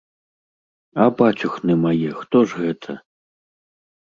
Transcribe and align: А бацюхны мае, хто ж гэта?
А 1.03 1.05
бацюхны 1.19 1.73
мае, 1.83 2.09
хто 2.23 2.37
ж 2.49 2.65
гэта? 2.65 2.91